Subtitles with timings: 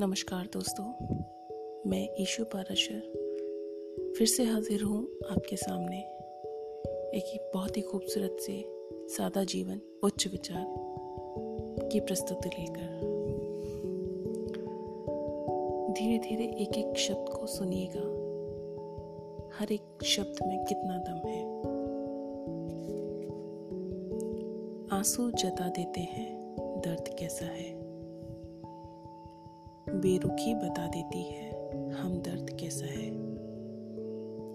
[0.00, 0.84] नमस्कार दोस्तों,
[1.90, 3.00] मैं ईशु पाराशर।
[4.18, 5.98] फिर से हाजिर हूँ आपके सामने
[7.18, 8.64] एक ही बहुत ही खूबसूरत से
[9.08, 10.66] सादा जीवन, उच्च विचार
[11.92, 13.00] की प्रस्तुति लेकर।
[15.92, 18.06] धीरे धीरे एक एक शब्द को सुनिएगा।
[19.58, 21.44] हर एक शब्द में कितना दम है।
[24.98, 27.89] आँसू जता देते हैं दर्द कैसा है।
[30.00, 31.50] बेरुखी बता देती है,
[31.90, 33.10] हम दर्द कैसा है?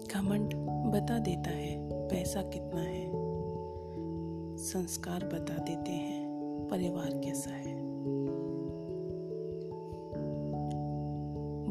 [0.06, 0.54] घमंड
[0.92, 3.10] बता देता है, पैसा कितना है?
[4.56, 6.28] संस्कार बता देते हैं,
[6.70, 7.76] परिवार कैसा है?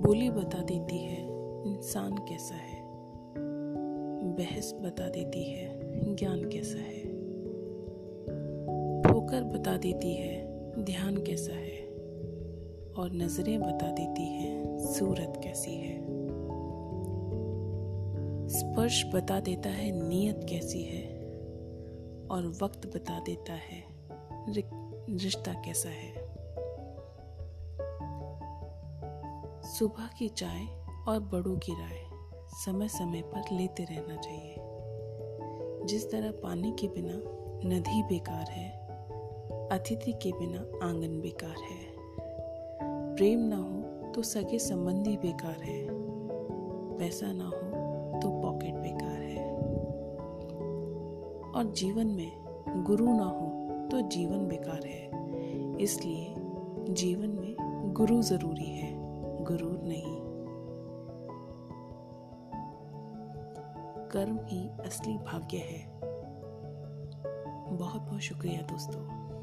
[0.02, 1.24] बोली बता देती है,
[1.68, 2.84] इंसान कैसा है?
[4.36, 5.80] बहस बता देती है,
[6.16, 7.04] ज्ञान कैसा है?
[9.02, 10.46] ठोकर बता देती है,
[10.84, 11.85] ध्यान कैसा है?
[12.98, 16.06] और नज़रें बता देती हैं, सूरत कैसी है।
[18.48, 21.16] स्पर्श बता देता है, नीयत कैसी है।
[22.32, 23.84] और वक्त बता देता है
[25.10, 26.36] रिश्ता कैसा है।
[29.62, 30.66] सुबह की चाय
[31.08, 32.06] और बड़ों की राय
[32.66, 34.56] समय समय पर लेते रहना चाहिए।
[35.86, 37.14] जिस तरह पानी के बिना
[37.70, 38.70] नदी बेकार है,
[39.70, 41.85] अतिथि के बिना आँगन बेकार है।
[43.16, 45.88] प्रेम ना हो तो सगे संबंधी बेकार है।
[46.98, 49.56] पैसा ना हो तो पॉकेट बेकार है।
[51.52, 52.32] और जीवन में
[52.84, 55.12] गुरु ना हो तो जीवन बेकार है।
[55.78, 56.36] इसलिए
[56.90, 57.56] जीवन में
[57.94, 58.94] गुरु ज़रूरी है,
[59.44, 60.18] गुरु नहीं।
[64.10, 66.00] कर्म ही असली भाग्य है।
[67.78, 69.35] बहुत बहुत शुक्रिया दोस्तों।